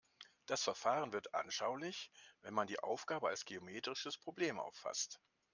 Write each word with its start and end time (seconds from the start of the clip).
Das 0.47 0.63
Verfahren 0.63 1.13
wird 1.13 1.35
anschaulich, 1.35 2.09
wenn 2.41 2.55
man 2.55 2.65
die 2.65 2.79
Aufgabe 2.79 3.29
als 3.29 3.45
geometrisches 3.45 4.17
Problem 4.17 4.59
auffasst. 4.59 5.21